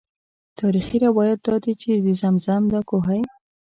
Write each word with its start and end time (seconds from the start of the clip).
تاریخي 0.59 0.97
روایات 1.05 1.39
دادي 1.47 1.73
چې 1.81 1.89
د 2.05 2.07
زمزم 2.21 2.63
دا 2.73 2.81
کوهی. 2.89 3.21